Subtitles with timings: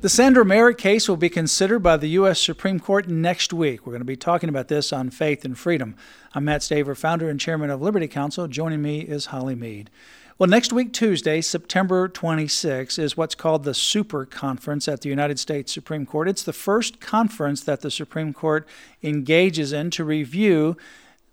[0.00, 2.40] The Sandra Merritt case will be considered by the U.S.
[2.40, 3.84] Supreme Court next week.
[3.84, 5.96] We're going to be talking about this on Faith and Freedom.
[6.32, 8.46] I'm Mat Staver, founder and chairman of Liberty Counsel.
[8.46, 9.90] Joining me is Holly Meade.
[10.38, 15.40] Well, next week, Tuesday, September 26, is what's called the Super Conference at the United
[15.40, 16.28] States Supreme Court.
[16.28, 18.68] It's the first conference that the Supreme Court
[19.02, 20.76] engages in to review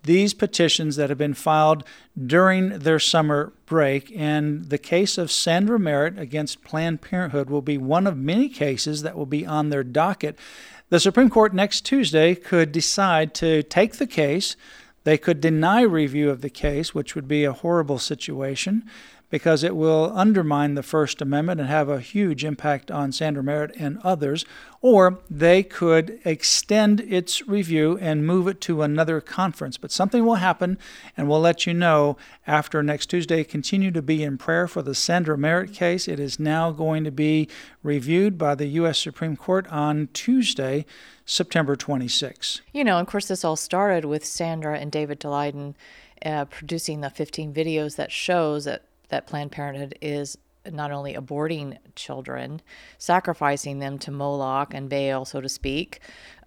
[0.05, 1.83] these petitions that have been filed
[2.25, 4.11] during their summer break.
[4.15, 9.01] And the case of Sandra Merritt against Planned Parenthood will be one of many cases
[9.01, 10.37] that will be on their docket.
[10.89, 14.55] The Supreme Court next Tuesday could decide to take the case.
[15.03, 18.83] They could deny review of the case, which would be a horrible situation
[19.29, 23.75] because it will undermine the First Amendment and have a huge impact on Sandra Merritt
[23.77, 24.45] and others,
[24.81, 29.77] or they could extend its review and move it to another conference.
[29.77, 30.77] But something will happen,
[31.17, 33.43] and we'll let you know after next Tuesday.
[33.43, 36.07] Continue to be in prayer for the Sandra Merritt case.
[36.07, 37.49] It is now going to be
[37.83, 38.99] reviewed by the U.S.
[38.99, 40.85] Supreme Court on Tuesday.
[41.27, 42.61] September 26.
[42.71, 45.73] You know, of course, this all started with Sandra and David Daleiden
[46.23, 50.37] uh, producing the 15 videos that shows that that Planned Parenthood is
[50.71, 52.61] not only aborting children,
[52.97, 55.99] sacrificing them to Moloch and Baal, so to speak,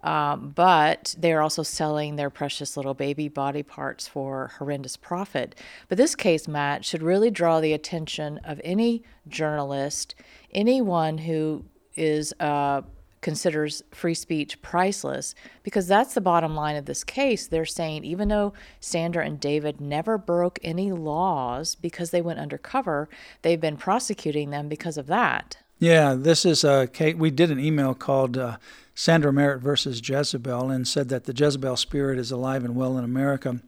[0.03, 5.55] um, but they're also selling their precious little baby body parts for horrendous profit.
[5.87, 10.15] But this case, Mat, should really draw the attention of any journalist,
[10.53, 12.81] anyone who is uh,
[13.21, 17.47] considers free speech priceless because that's the bottom line of this case.
[17.47, 23.09] They're saying even though Sandra and David never broke any laws because they went undercover,
[23.41, 25.57] they've been prosecuting them because of that.
[25.79, 27.15] Yeah, this is a case.
[27.15, 28.57] We did an email called uh,
[28.93, 33.05] Sandra Merritt versus Jezebel and said that the Jezebel spirit is alive and well in
[33.05, 33.61] America.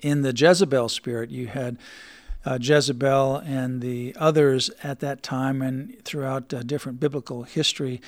[0.00, 1.76] In the Jezebel spirit, you had
[2.48, 8.00] uh, Jezebel and the others at that time and throughout uh, different biblical history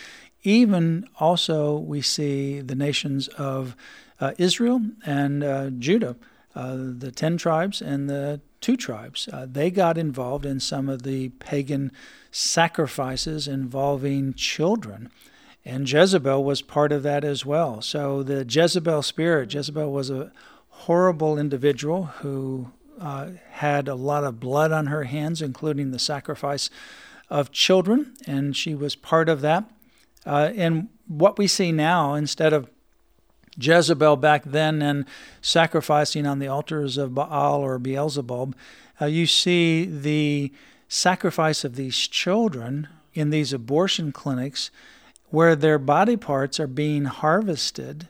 [0.43, 3.77] even also, we see the nations of
[4.21, 6.17] uh, Israel and uh, Judah,
[6.55, 9.29] uh, the 10 tribes and the two tribes.
[9.33, 11.93] Uh, they got involved in some of the pagan
[12.31, 15.11] sacrifices involving children.
[15.65, 17.83] And Jezebel was part of that as well.
[17.83, 20.33] So the Jezebel spirit, Jezebel was a
[20.69, 26.71] horrible individual who uh, had a lot of blood on her hands, including the sacrifice
[27.29, 29.65] of children, and she was part of that.
[30.27, 32.69] Uh, and what we see now, instead of
[33.59, 35.07] Jezebel back then and
[35.41, 38.55] sacrificing on the altars of Baal or Beelzebub,
[39.01, 40.53] uh, you see the
[40.89, 44.71] sacrifice of these children in these abortion clinics
[45.31, 48.09] where their body parts are being harvested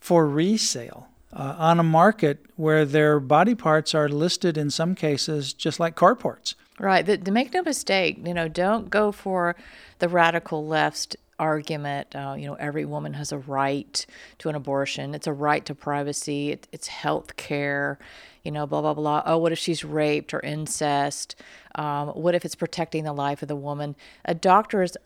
[0.00, 5.52] for resale uh, on a market where their body parts are listed in some cases
[5.52, 6.54] just like car parts.
[6.78, 7.04] Right.
[7.04, 9.54] The, make no mistake, you know, don't go for
[10.00, 12.14] the radical left argument.
[12.14, 14.06] Uh, you know, every woman has a right
[14.38, 15.14] to an abortion.
[15.14, 16.50] It's a right to privacy.
[16.50, 17.98] It, it's health care.
[18.42, 19.22] You know, blah blah blah.
[19.24, 21.36] Oh, what if she's raped or incest?
[21.76, 23.96] Um, what if it's protecting the life of the woman?
[24.24, 24.96] A doctor's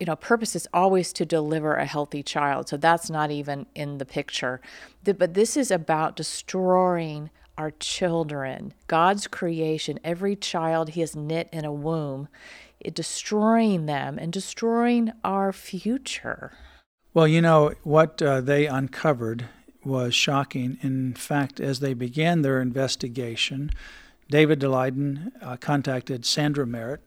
[0.00, 3.98] you know purpose is always to deliver a healthy child so that's not even in
[3.98, 4.60] the picture
[5.04, 11.64] but this is about destroying our children, God's creation, every child He has knit in
[11.64, 12.28] a womb,
[12.94, 16.52] destroying them and destroying our future.
[17.12, 19.46] Well, you know, what uh, they uncovered
[19.84, 20.78] was shocking.
[20.82, 23.72] In fact, as they began their investigation,
[24.30, 27.00] David Daleiden uh, contacted Sandra Merritt.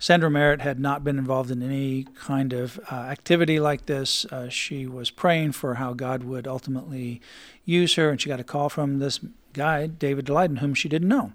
[0.00, 4.24] Sandra Merritt had not been involved in any kind of uh, activity like this.
[4.24, 7.20] Uh, she was praying for how God would ultimately
[7.66, 9.20] use her, and she got a call from this
[9.52, 11.34] guy, David Daleiden, whom she didn't know.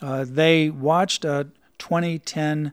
[0.00, 1.48] Uh, they watched a
[1.78, 2.70] 2010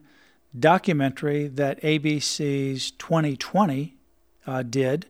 [0.56, 3.94] documentary that ABC's 20/20
[4.46, 5.06] uh, did,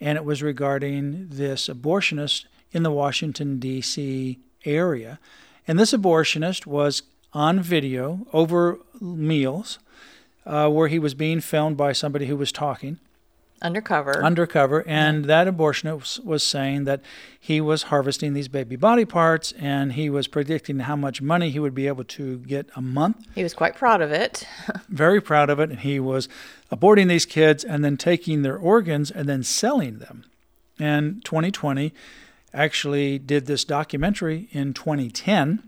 [0.00, 4.38] and it was regarding this abortionist in the Washington, D.C.
[4.64, 5.20] area.
[5.68, 9.78] And this abortionist was on video over meals
[10.46, 12.98] uh, where he was being filmed by somebody who was talking
[13.62, 14.24] undercover.
[14.24, 17.00] Undercover, and that abortionist was saying that
[17.38, 21.58] he was harvesting these baby body parts, and he was predicting how much money he
[21.58, 23.26] would be able to get a month.
[23.34, 24.46] He was quite proud of it.
[24.88, 26.28] Very proud of it, and he was
[26.70, 30.24] aborting these kids and then taking their organs and then selling them.
[30.78, 31.92] and 20/20
[32.52, 35.62] actually did this documentary in 2010.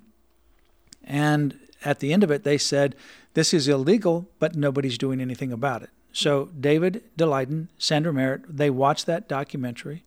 [1.04, 2.94] And at the end of it, they said,
[3.34, 5.90] This is illegal, but nobody's doing anything about it.
[6.12, 10.04] So David Daleiden, Sandra Merritt, they watched that documentary.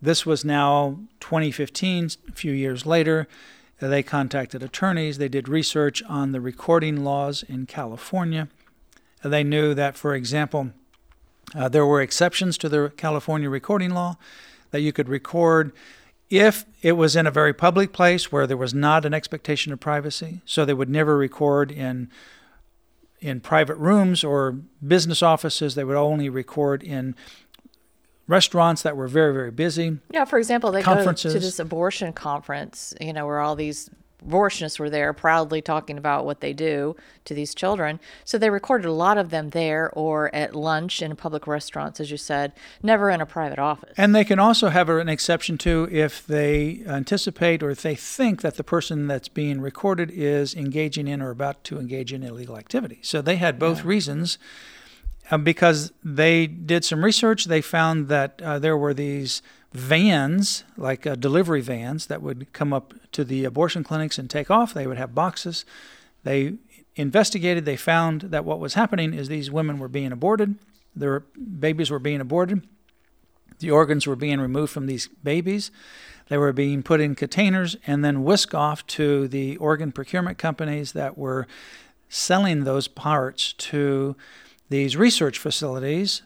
[0.00, 3.28] This was now 2015, a few years later.
[3.78, 5.18] They contacted attorneys.
[5.18, 8.48] They did research on the recording laws in California.
[9.22, 10.70] They knew that, for example,
[11.54, 14.16] uh, there were exceptions to the California recording law
[14.70, 15.72] that you could record
[16.32, 19.78] if it was in a very public place where there was not an expectation of
[19.78, 20.40] privacy.
[20.46, 22.10] So they would never record in
[23.20, 25.74] in private rooms or business offices.
[25.74, 27.14] They would only record in
[28.26, 29.98] restaurants that were very very busy.
[30.10, 33.90] Yeah, for example, they go to this abortion conference, you know, where all these
[34.26, 38.00] abortionists were there proudly talking about what they do to these children.
[38.24, 42.10] So they recorded a lot of them there or at lunch in public restaurants, as
[42.10, 42.52] you said,
[42.82, 43.94] never in a private office.
[43.96, 48.42] And they can also have an exception too if they anticipate or if they think
[48.42, 52.56] that the person that's being recorded is engaging in or about to engage in illegal
[52.56, 52.98] activity.
[53.02, 53.88] So they had both yeah.
[53.88, 54.38] reasons.
[55.30, 59.40] Um, because they did some research, they found that uh, there were these
[59.72, 64.50] vans, like uh, delivery vans, that would come up to the abortion clinics and take
[64.50, 64.74] off.
[64.74, 65.64] They would have boxes.
[66.24, 66.54] They
[66.96, 67.64] investigated.
[67.64, 70.56] They found that what was happening is these women were being aborted.
[70.94, 72.66] Their babies were being aborted.
[73.60, 75.70] The organs were being removed from these babies.
[76.28, 80.92] They were being put in containers and then whisked off to the organ procurement companies
[80.92, 81.46] that were
[82.08, 84.16] selling those parts to
[84.68, 86.22] these research facilities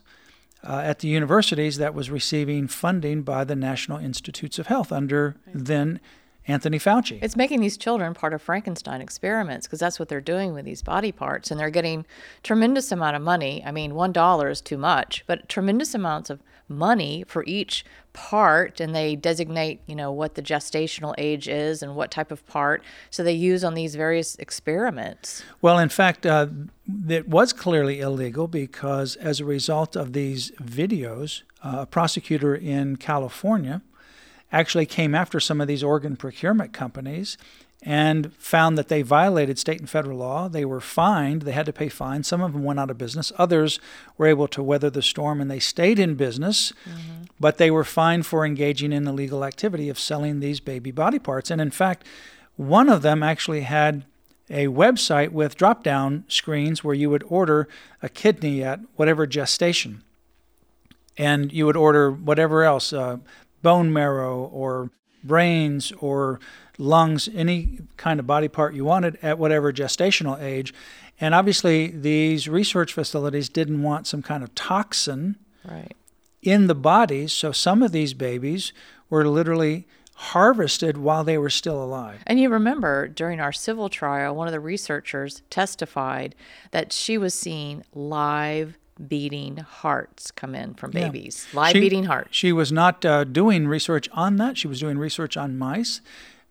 [0.66, 5.36] uh, at the universities that was receiving funding by the National Institutes of Health under
[5.54, 6.00] then
[6.48, 7.18] Anthony Fauci.
[7.22, 10.82] It's making these children part of Frankenstein experiments because that's what they're doing with these
[10.82, 12.06] body parts, and they're getting
[12.42, 13.62] tremendous amount of money.
[13.64, 18.80] I mean, one dollar is too much, but tremendous amounts of money for each part
[18.80, 22.82] and they designate you know what the gestational age is and what type of part
[23.10, 26.46] so they use on these various experiments well in fact uh,
[27.08, 32.96] it was clearly illegal because as a result of these videos uh, a prosecutor in
[32.96, 33.82] california
[34.52, 37.36] actually came after some of these organ procurement companies
[37.82, 40.48] and found that they violated state and federal law.
[40.48, 42.26] They were fined, they had to pay fines.
[42.26, 43.78] Some of them went out of business, others
[44.16, 47.24] were able to weather the storm and they stayed in business, mm-hmm.
[47.38, 51.50] but they were fined for engaging in illegal activity of selling these baby body parts.
[51.50, 52.04] And in fact,
[52.56, 54.04] one of them actually had
[54.48, 57.68] a website with drop down screens where you would order
[58.02, 60.02] a kidney at whatever gestation.
[61.18, 63.18] And you would order whatever else, uh,
[63.66, 64.92] bone marrow or
[65.24, 66.38] brains or
[66.78, 70.72] lungs, any kind of body part you wanted at whatever gestational age.
[71.20, 75.34] And obviously, these research facilities didn't want some kind of toxin
[75.68, 75.96] right.
[76.42, 77.32] in the bodies.
[77.32, 78.72] So some of these babies
[79.10, 82.22] were literally harvested while they were still alive.
[82.24, 86.36] And you remember during our civil trial, one of the researchers testified
[86.70, 88.78] that she was seeing live
[89.08, 91.60] beating hearts come in from babies, yeah.
[91.60, 92.28] live she, beating hearts.
[92.32, 94.56] She was not uh, doing research on that.
[94.56, 96.00] She was doing research on mice.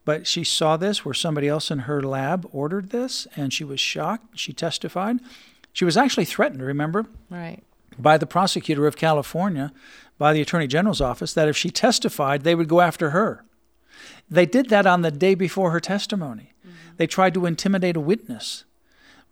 [0.05, 3.79] But she saw this where somebody else in her lab ordered this and she was
[3.79, 4.37] shocked.
[4.37, 5.19] She testified.
[5.73, 7.07] She was actually threatened, remember?
[7.29, 7.63] Right.
[7.97, 9.73] By the prosecutor of California,
[10.17, 13.43] by the Attorney General's office, that if she testified, they would go after her.
[14.29, 16.53] They did that on the day before her testimony.
[16.61, 16.95] Mm-hmm.
[16.97, 18.63] They tried to intimidate a witness.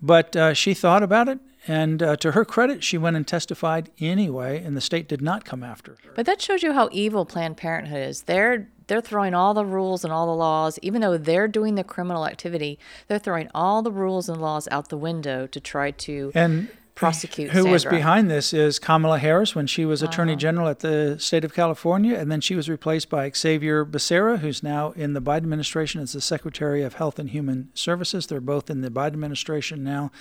[0.01, 3.89] But uh, she thought about it and uh, to her credit, she went and testified
[3.99, 6.11] anyway, and the state did not come after her.
[6.15, 8.23] But that shows you how evil Planned Parenthood is.
[8.23, 11.83] They're they're throwing all the rules and all the laws, even though they're doing the
[11.83, 12.77] criminal activity.
[13.07, 17.51] They're throwing all the rules and laws out the window to try to and prosecute.
[17.51, 17.71] Who Sandra.
[17.71, 20.39] was behind this is Kamala Harris when she was Attorney uh-huh.
[20.39, 24.63] General at the state of California, and then she was replaced by Xavier Becerra, who's
[24.63, 28.27] now in the Biden administration as the Secretary of Health and Human Services.
[28.27, 30.11] They're both in the Biden administration now,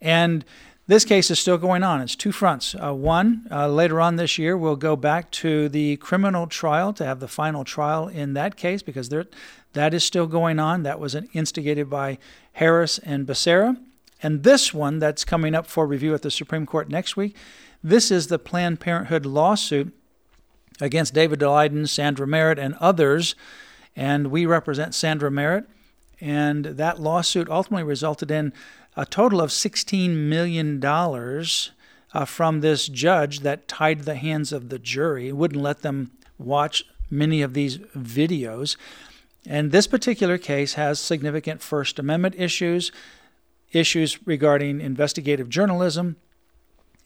[0.00, 0.44] and
[0.86, 2.00] this case is still going on.
[2.00, 2.74] It's two fronts.
[2.74, 7.04] Uh, one, uh, later on this year, we'll go back to the criminal trial to
[7.04, 9.26] have the final trial in that case because there,
[9.74, 10.82] that is still going on.
[10.82, 12.18] That was instigated by
[12.54, 13.76] Harris and Becerra.
[14.22, 17.36] And this one that's coming up for review at the Supreme Court next week,
[17.82, 19.92] this is the Planned Parenthood lawsuit
[20.80, 23.34] against David Daleiden, Sandra Merritt, and others.
[23.94, 25.66] And we represent Sandra Merritt.
[26.20, 28.52] And that lawsuit ultimately resulted in
[28.96, 34.78] a total of $16 million uh, from this judge that tied the hands of the
[34.78, 38.76] jury, wouldn't let them watch many of these videos.
[39.46, 42.92] And this particular case has significant First Amendment issues,
[43.72, 46.16] issues regarding investigative journalism,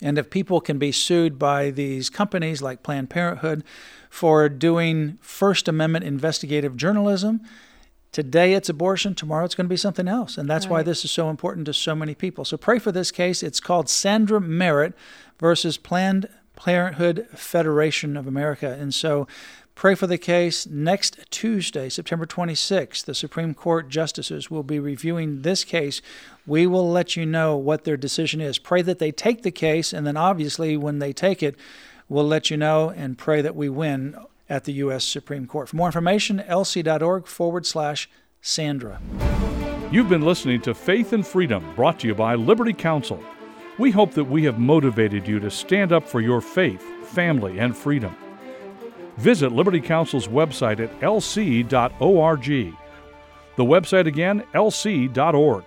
[0.00, 3.64] And if people can be sued by these companies like Planned Parenthood
[4.10, 7.40] for doing First Amendment investigative journalism,
[8.12, 10.38] today it's abortion, tomorrow it's going to be something else.
[10.38, 10.72] And that's right.
[10.72, 12.44] why this is so important to so many people.
[12.44, 13.42] So pray for this case.
[13.42, 14.94] It's called Sandra Merritt
[15.38, 18.76] versus Planned Parenthood Federation of America.
[18.78, 19.26] And so
[19.76, 20.66] Pray for the case.
[20.66, 26.00] Next Tuesday, September 26th, the Supreme Court justices will be reviewing this case.
[26.46, 28.58] We will let you know what their decision is.
[28.58, 31.56] Pray that they take the case, and then obviously, when they take it,
[32.08, 34.16] we'll let you know and pray that we win
[34.48, 35.04] at the U.S.
[35.04, 35.68] Supreme Court.
[35.68, 38.08] For more information, lc.org forward slash
[38.40, 39.00] Sandra.
[39.90, 43.22] You've been listening to Faith and Freedom, brought to you by Liberty Counsel.
[43.78, 47.76] We hope that we have motivated you to stand up for your faith, family, and
[47.76, 48.14] freedom.
[49.18, 52.46] Visit Liberty Counsel's website at lc.org.
[53.56, 55.64] The website again, lc.org.